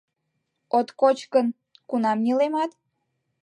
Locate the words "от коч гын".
0.77-1.47